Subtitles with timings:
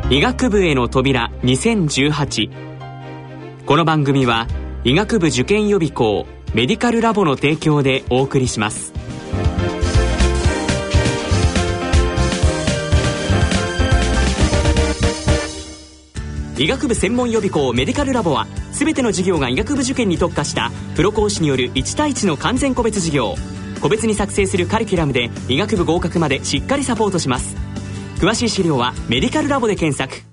[0.09, 4.47] 医学部への扉2018この番組は
[4.83, 8.93] 医学部受験予備校メディカルラボの提供でお送りします。
[16.55, 23.35] 医学部専門予備校メディカルラボは全ての授業が医学部受験に特化したプロ講師による1対1の完全個別授業。
[23.81, 27.55] 個別に作成するカリキュラムで医学部合格までしっかりサポートします。
[28.19, 30.23] 詳しい資料はメディカルラボで検索。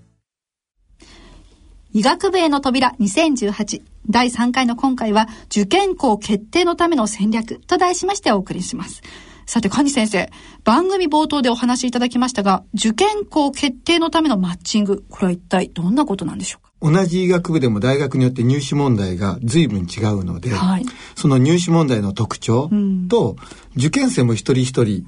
[1.92, 9.02] 医学部への扉2018第3回の今回は受験校決定のための戦略と題しましてお送りします。
[9.46, 10.30] さて、蟹先生、
[10.64, 16.70] 番組冒頭でお話しいただきましたが、受験校決定のためのマッチング、これは一体どんなことなんでしょうか？
[16.82, 22.70] 同じ医学部でも大学によって入試問題が随分違うので、はい、その入試問題の特徴
[23.08, 23.36] と、
[23.76, 25.04] 受験生も一人一人、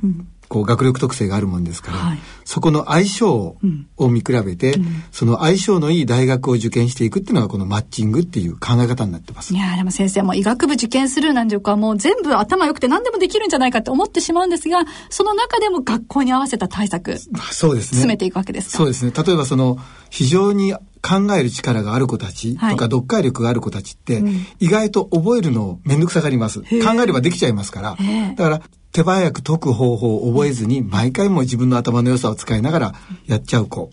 [0.52, 3.56] こう学力特性があるもんですから、はい、そこの相性
[3.96, 9.54] を見比べて、うん、その相性のいい大学を受験していくっていうのがこのマッチングっていう考え方になってます。
[9.54, 17.16] いやでも先生も医学部受験するなんていうかもう全部頭良くて何でもできるんじゃないかって思ってしまうんですが、その中でも学校に合わせた対策、
[17.50, 18.00] そうですね。
[18.00, 19.12] 進めていくわけですそうですね。
[19.16, 19.78] 例えばその
[20.10, 24.22] 非常に考える力がある子たちとか、読解力がある子たちって、
[24.60, 26.60] 意外と覚えるのめんどくさがります。
[26.60, 26.66] 考
[27.02, 27.96] えればできちゃいますから。
[28.36, 32.94] だから、手早く解く方法を覚えずに、毎回も自分の頭の良さを使いながら
[33.26, 33.90] やっちゃう子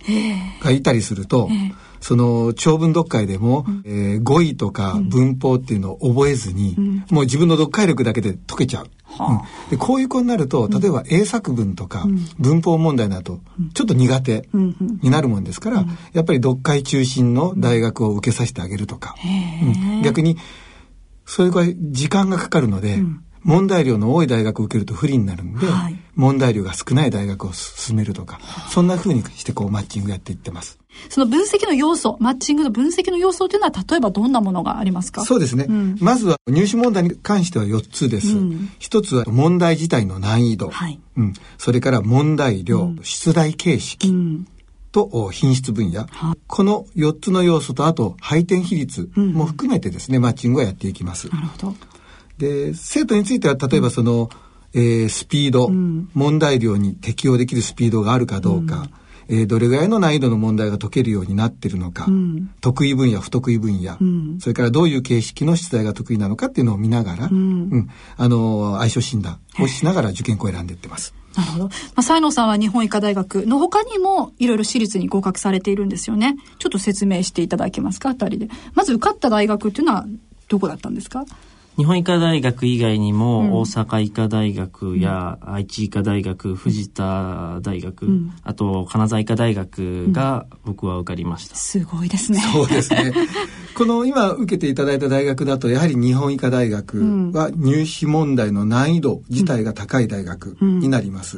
[0.61, 1.49] がいたりすると、
[2.01, 8.85] その長文読解でも、うん、えー、語彙とか文法っていうのを覚えずに、うん、もう自分の読解力だけで解けちゃう。
[8.85, 12.05] うん、でこういう子になると例えば英作文とか
[12.37, 13.41] 文法問題など
[13.73, 19.15] ちょっと苦手になるもんですから、やっぱり読解中心の大学を受けさせてあげるとか、
[20.03, 20.37] 逆に
[21.25, 23.03] そういう子は時間がかかるので、
[23.43, 28.39] 問題量の多い大学を受けると不利になるんで、はい、問題量が少ない大学を進めるとか、
[28.69, 30.77] そんな風にしてこうマッチングやっていってます。
[31.07, 35.23] その分析の要素、マッチングの分析の要素というのは例えばどんなものがありますか？
[35.23, 35.65] そうですね。
[35.69, 38.35] うん、まずは入試問題に関しては4つです。
[38.79, 40.69] 一、うん、つは問題自体の難易度。
[40.69, 44.13] はい、うん、それから問題量、うん、出題形式。
[44.91, 46.07] と品質分野、
[46.47, 51.29] この4つの要素とあと配点比率も含めてですね、マッチングをやっていきます。
[51.29, 51.75] なるほど。
[52.39, 54.29] で、生徒については、例えばその、
[54.73, 58.87] えー、スピード、うん、問題量に適用できるスピードがあるかどうか、
[59.27, 71.13] うん、えー、どれぐらいの難易度の問題が解けるようになってるのか、うん、得意分野、不得意分野、うん、それからどういう形式の出題が得意なのかっていうのを見ながら、うんあの、相性診断をしながら受験校を選んでいってます。
[71.35, 71.63] なるほど。
[71.65, 76.37] まあ、西野さんは日本医科大学の他にもいろいろ私立に合格されているんですよね。
[76.57, 78.49] ちょっと説明していただけますか、二人で。
[78.73, 80.05] まず受かった大学っていうのは
[80.47, 81.25] どこだったんですか？
[81.79, 91.55] 日本医科大学以外にも、大阪医科大学や愛知医科大学、藤田大学、うん、あと金沢医科大学が僕は受かりました。
[91.55, 92.41] すごいですね。
[92.51, 93.13] そうですね。
[93.77, 101.37] この今受けていただいた大学だと、やはり日本医科大学は入試問題の難易度自体が高い大学になります。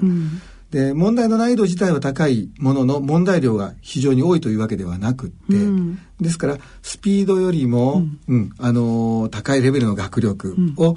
[0.71, 10.95] で、問題の難易度自体は高いものの、問題量が非常に多いというわけではなくって、うん、ですから、スピードよりも、うん、うん、あのー、高いレベルの学力を、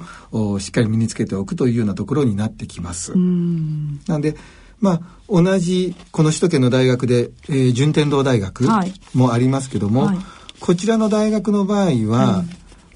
[0.53, 3.11] うん、しっかり身につけておくというようなところになってきます。
[3.13, 4.35] うん、なんで、
[4.79, 8.63] まあ、同じこの首都圏の大学で、えー、順天堂大学
[9.13, 10.17] もありますけども、はい、
[10.61, 12.49] こちらの大学の場合は、うん、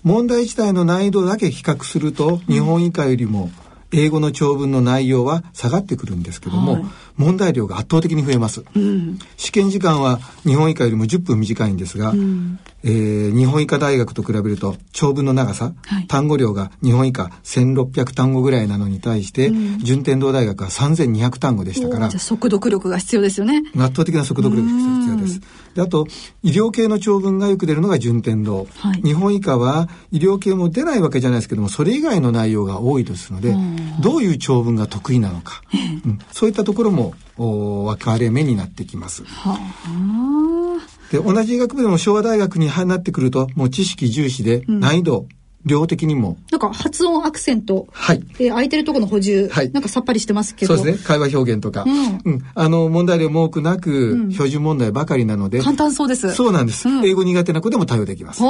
[0.03, 3.51] 問題自体の難易度だけ比較すると、日本以下よりも
[3.91, 6.85] 英語の長文の内容は下がってくるんですけども、はい、
[7.17, 23.63] 問題量が圧倒的に増えます、うん、試験時間は日本以下よりも10分短いんですが、うん、えー、日本医科大学と比べると長文の長さ、はい、単語量が日本以下1600単語ぐらいなのに対して、うん、順天堂大学は3200単語でしたから速読力が必要ですよね。
[23.75, 25.41] 圧倒的な速読力が必要です
[25.79, 26.07] であと
[26.43, 33.55] 医療系の長文がよく出るのが順天堂、はい、日本医科は医療系も出ないわけじゃないですけどもそれ以外の内容が多いですので
[34.01, 35.61] どういう長文が得意なのか、
[36.05, 39.23] うん、そういったところも分かれ目になってきます。
[39.23, 46.37] はあ、で同じ医学部でも昭和大学になってくるともう知識重視で難易度、うん量的にも。
[46.51, 47.87] なんか発音アクセント。
[47.91, 48.23] はい。
[48.39, 49.49] えー、空いてるところの補充。
[49.49, 49.71] はい。
[49.71, 50.77] なんかさっぱりしてますけど。
[50.77, 51.03] そうですね。
[51.05, 51.83] 会話表現とか。
[51.85, 52.33] うん。
[52.33, 55.61] うん、あの、問題量も多くなく、うん、標準問題ばかりなので。
[55.61, 56.33] 簡単そうです。
[56.33, 56.87] そうなんです。
[56.87, 58.41] うん、英語苦手な子でも対応できます。
[58.41, 58.47] だ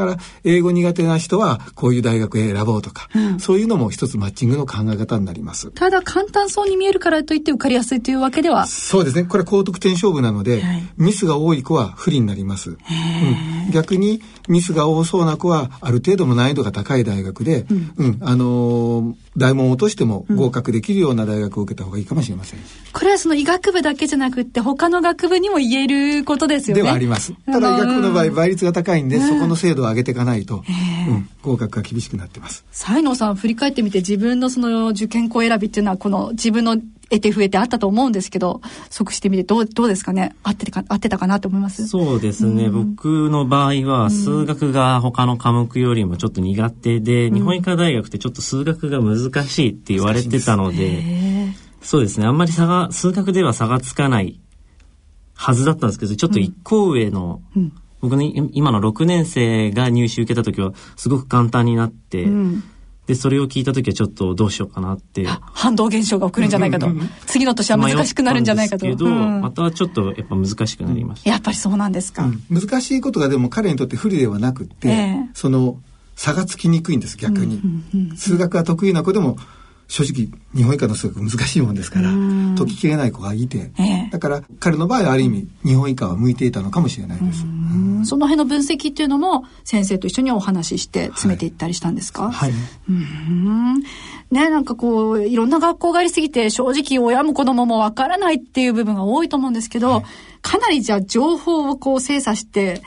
[0.00, 5.70] から、英語苦手な人は、こういう大学へ選ぼうとか、うん、そういうのも一つマッチングの考え方になります。
[5.72, 8.66] ただ、簡単そうに見えるからといって受かりやすいというわけでは。
[8.66, 9.24] そうですね。
[9.24, 12.70] これ高得点勝負なので、はい、ミスが多い子は不利になります。
[12.70, 22.60] うん、逆に、ミスが多そうな子は、ある程度の難易度が高い大学学で、うん、うん、あのー、大門を落としても合格できるような大学を受けた方がいいかもしれません。
[22.92, 25.86] これはその医学部だけじゃなくて、他の学部にも言え
[26.18, 26.82] ることですよね。
[26.82, 27.32] ではあります。
[27.46, 30.62] ただ医学部の場合、倍率が高いんで、そこの精度を上げていかないと、
[31.08, 32.64] うん、合格が厳しくなってます。
[32.70, 36.76] 才能さん、振り返ってみて、自分のその受験校選びっていうのは、この自分の
[37.12, 40.34] 得て増えてあったと思うんですけど、即してみてどう、どうですかね？
[40.42, 41.86] 合ってか、合ってたかなと思います？
[41.86, 42.64] そうですね。
[42.64, 52.26] うん、僕の場合は、数学が他の科目よりもちょっと苦手で、うん、日本医科大学ってちょっと数学が難しいって言われてたので、そうですね。
[52.26, 54.40] あんまり差が、数学では差がつかない
[55.34, 62.26] はずだったんですけど、ちょっと一個上の、うん、僕の今の6年生が入試受けた時はすごく簡単になって、
[63.06, 65.26] で、それを聞いた時はちょっとどうしようかなって。
[65.26, 66.88] 反動現象が起きるんじゃないかと。
[67.26, 68.86] 次の年は難しくなるんじゃないかと。
[68.86, 71.30] けど、うん、またちょっとやっぱ難しくなりました。
[71.30, 72.24] やっぱりそうなんですか。
[72.24, 75.78] うん、難しいことがでも彼にとって不利ではなくて、えー、その
[76.14, 77.60] 差がつきにくいんです、逆に。
[78.16, 79.36] 数学が得意な子でも、
[79.92, 82.08] 正直日本以下の数学難しいもんですから
[82.56, 87.40] 解ききれない子がいて、ええ、だから彼の場合はある意味日本以下は向いていたのかもしれないです。
[88.08, 92.52] その辺の分析っていうのも先生と一緒にお話しして詰めていったりしたんですか、はい、
[92.88, 93.82] うん。
[94.30, 100.04] ねなんかこういろんな学校がありすぎて正直親も子供もわからないっていう部分が多いと思うんですけど、はい、
[100.40, 102.80] かなりじゃあ情報をこう精査して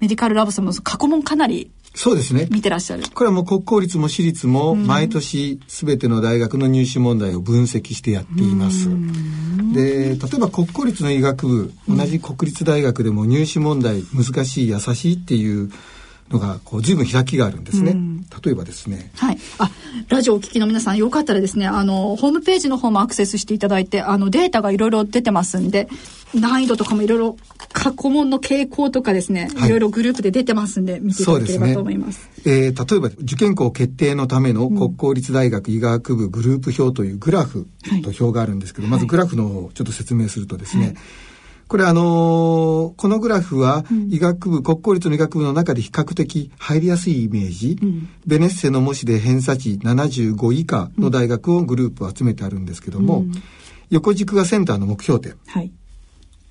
[0.00, 2.48] メディカルラボさんも過去問かなりそうですね。
[2.50, 3.04] 見てらっしゃる。
[3.12, 8.88] これはもう国公立も私立も毎年すべての大学の入試問題を分析してやっています。
[9.74, 15.70] で、例えば国公立の医学部、同じ国立大学でも入試問題難しい優しいっていう
[16.30, 17.96] のがこう随分開きがあるんですね。
[18.44, 19.10] 例えばですね。
[19.16, 19.38] はい。
[19.58, 19.70] あ、
[20.08, 25.88] ラジオお聞きの皆さんよかったらですね、あのホームページの方もアクセスしていただいて、あのデータがいろいろ出てますんで、
[26.34, 27.36] 難易度とかもいろいろ
[27.72, 32.30] 過去問の傾向とかですね、はい、いろいろグループで出てますんで見ていただければと思います。
[32.42, 37.68] すね、えー、例えば受験校決定のための国公立大学医学部グループ表というグラフ
[38.02, 40.94] と表があるんですけど、はい、まずグラフの方をちょっと説明するとですね、はい
[41.72, 53.32] これあのー、このグラフは医学部、うん、国公立の医学部の中で比較的入りやすいイメージ、うん、ベネッセの模試で偏差値75以下の大学をグループを集めてあるんですけども、うん、
[53.88, 55.34] 横軸がセンターの目標点。
[55.46, 55.72] はい、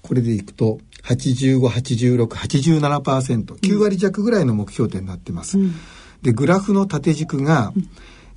[0.01, 5.59] これでいくと、85、86、87%、9割弱ぐらいの目標点になってます。
[6.23, 7.73] で、グラフの縦軸が、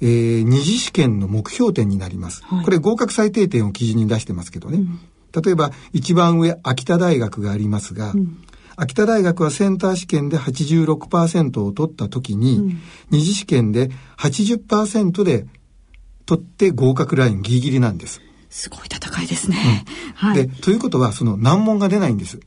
[0.02, 2.42] えー、二次試験の目標点になります。
[2.44, 4.80] はい、これ合格最低点を基準に出してますけどね。
[5.42, 8.38] 例えば一番上秋田大学がありますが、うん、
[8.76, 15.46] 秋田大学はセンター試験で86%を取った時に、うん、二次試験で80%で
[16.26, 18.20] 取って合格ラインギリギリなんです。
[18.50, 19.84] すごい戦いですね。
[20.22, 22.40] うん、はい、でということはその難問が出ないんです。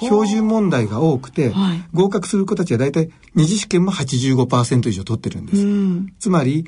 [0.00, 5.62] 標準問題が多くて、はい、合格する子たちは大体二次試験も85%以上取ってるんです。
[5.62, 6.66] うん、つまり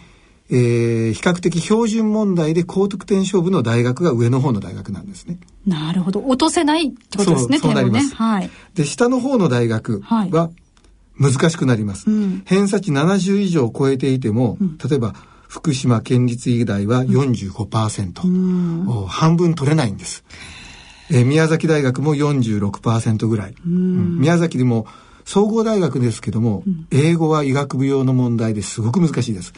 [0.51, 5.39] えー、比較的標準問題で高得点勝負の大学が上の方の大学なんですね。
[5.67, 6.21] なるほど。
[6.21, 8.11] 落とせないってことですね、そうなります。
[8.11, 8.51] ね、はい。
[8.75, 10.51] で、下の方の大学は
[11.19, 12.11] 難しくなります。
[12.11, 15.15] はいうん、偏差値70以上超えていても、うん、例えば、
[15.49, 20.25] 福島県立医大は45%、うん、半分取れないんです。
[21.11, 23.55] えー、宮崎大学も46%ぐらい。
[23.65, 24.87] うん、宮崎でも
[25.25, 29.55] 総合大学ですけども、英語は医学部用の問題ですごく難しいです。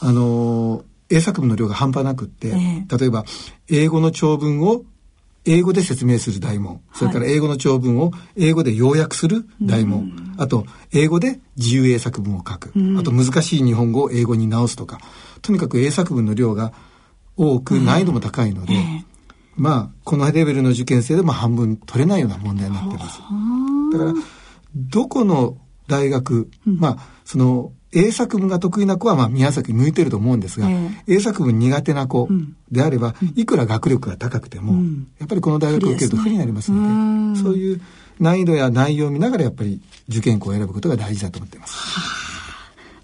[0.00, 3.24] あの英作文の量が半端なくって、えー、例えば
[3.68, 4.82] 英語の長文を
[5.46, 14.98] 英語で説明する大問、それから英語の長文を英語で要約する大問、あと英語で自由英作文を書く、あと難しい日本語を英語に直すとか、
[15.42, 16.72] とにかく英作文の量が
[17.36, 18.74] 多く難易度も高いので、
[19.54, 23.20] まあこのレベルの受験生でも半分取れないような問題になってます。
[23.92, 24.14] だから
[24.74, 32.28] どこの大学、まあその英作文が得意な子はまあ宮崎向いてると思うんですが、えー、英作文苦手な子
[32.70, 36.88] であれば、うん、いくら学力が高くても、うん、やっぱりこの大学を受けると不利になりますので、
[37.38, 37.80] ね、そういう
[38.18, 42.35] 難易度や内容を見ながらやっぱり受験校を選ぶことが大事だと思っています。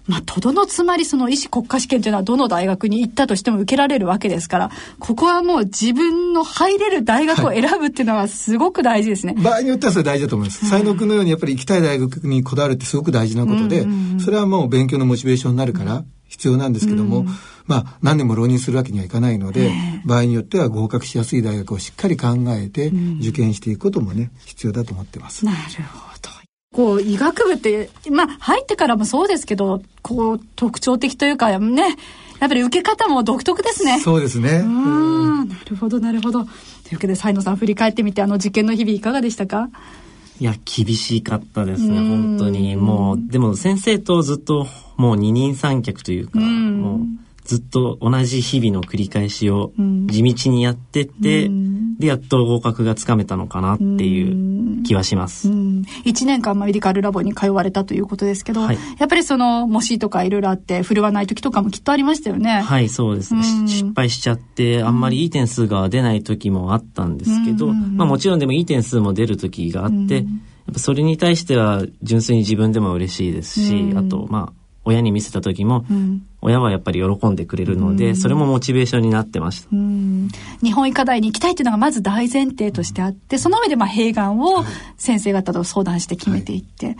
[0.07, 9.33] まあ、とどのつまりその医師国家試験というのはどの大学に行ったとしても受けられるわけですから、ここはもう自分の入れる大学を選ぶっていうのはすごく大事ですね。
[9.35, 10.67] はい、場合によってはそれ大事だと思います。
[10.67, 13.85] 才能君のようにやっぱり行きたい大学にこだわるってすごく大事なことで、
[14.19, 17.25] それはもう勉強のモチベーションになるから必要なんですけども、
[17.65, 19.71] まあ何年も浪人するわけにはいかないので、
[20.05, 22.91] 場合によっては合格しやすい大学をしっかり考えて
[23.21, 25.45] 受験していくこともね、必要だと思ってます。
[25.45, 25.57] なる
[25.93, 26.12] ほど。
[26.73, 31.95] こう、医学部って、まあ、入ってからもそうですけど、こう、特徴的というか、ね、
[32.39, 33.99] やっぱり受け方も独特ですね。
[34.01, 34.63] そうですね。
[34.65, 36.43] うん、なるほど、なるほど。
[36.43, 36.49] とい
[36.91, 39.69] うわけで、才野さん振り返ってみて、あの受験の日々いかがでしたか？
[40.39, 42.75] いや、厳しかったですね、本当に。
[42.75, 46.99] もう、でも先生とずっと、もう二人三脚というか、うもう、
[47.45, 49.71] ずっと同じ日々の繰り返しを
[50.07, 51.49] 地道にやってって、
[51.99, 55.49] で、やっと合格がつかめたのかなっていう気はします。
[55.49, 62.61] 1年間メディカルラボに通われたということですけど、はい、やっぱりその模試とかいろいろあって振るわない時とかもきっとありましたよね。
[62.61, 63.43] はい、そうですね。
[63.67, 74.53] 失敗しちゃってあんまりいい点数が出ない時もあったんですけど、まあもちろんでもいい点数も出る時があって、やっぱそれに対しては純粋に自分でも嬉しいですし、あとまあ
[74.85, 80.29] 親に見せた時も、うん、親はやっぱり喜んでくれるので、うん、それもモチベーションになってました、うん、
[80.61, 84.63] 日本医科大に行きたいというのがまず大前提としてあってその上でまあ併願を
[84.97, 86.95] 先生方と相談して決めていって、はい、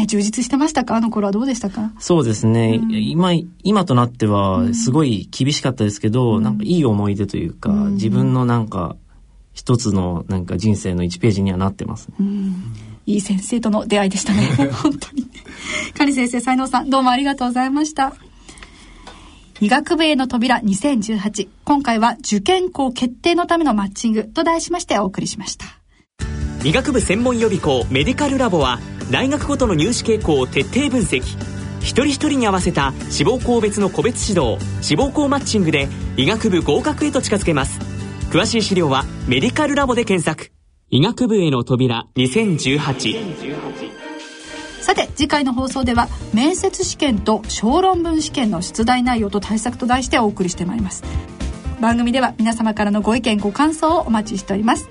[0.00, 0.96] ね、充実してましたか？
[0.96, 1.92] あの頃はどうでしたか？
[1.98, 3.32] そうですね、今
[3.62, 8.96] 今となってはすごい厳しかったですけど、なんかいい思い出というか、自分のなんか
[9.52, 12.16] 一つのなんか人生の1ページにはなってますね、
[13.06, 14.46] いい先生との出会いでしたね。
[14.82, 15.26] 本当に。
[15.96, 18.14] カニ先生、才能さん、どうもありがとうございました。
[19.60, 21.48] 医学部への扉2018。
[21.64, 25.66] 今回は受験校決定のためのマッチングと題しましてお送りしました。
[26.64, 28.80] 医学部専門予備校メディカルラボは
[29.10, 31.22] 大学ごとの入試傾向を徹底分析。
[31.80, 37.78] 一人一人に合わせた志望校別の個別指導、志望校マッチングで医学部合格へと近づけます。
[38.30, 40.50] 詳しい資料はメディカルラボで検索。
[40.90, 44.03] 医学部への扉2018。
[44.84, 51.02] さて次回の放送では面接試験と小論文試験の出題内容と対策と題してお送りしてまいります。
[51.80, 54.90] 番組では皆様からのご意見ご感想をお待ちしております。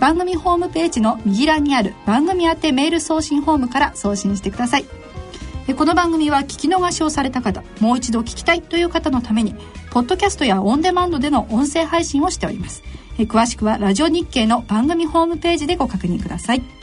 [0.00, 4.84] 番組ホームページの右欄にある番組宛てメール送信フォームから送信してください。
[5.76, 9.54] この番組は聞き逃しをされた方もう一度聞きたいという方のために
[9.92, 12.82] ポッドキャストやオンデマンドでの音声配信をしております。
[13.16, 16.79] 詳しくはラジオ日経の番組ホームページでご確認ください。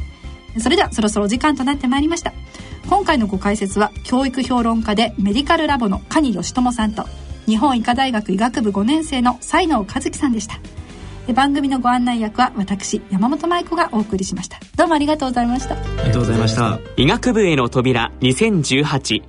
[0.60, 2.34] それではそろそろお時間となってまいりました。
[2.90, 7.06] 今回のご解説は教育評論家でメディカルラボの蟹義友さんと
[7.46, 10.60] 日本医科大学医学部5年生の才能和樹さんでした。
[11.34, 14.60] 番組のご案内役は私山本舞子がお送りしました。
[14.78, 15.76] どうもありがとうございました。
[15.76, 16.80] ありがとうございました。
[16.96, 19.24] 医学部への扉2018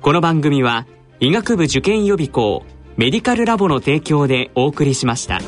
[0.00, 0.86] この番組は
[1.20, 2.62] 医学部受験予備校
[2.96, 5.40] メディカルラボの提供でお送りしました。